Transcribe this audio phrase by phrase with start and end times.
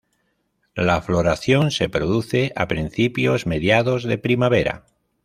[0.73, 4.87] La floración se produce a principios-mediados de primavera.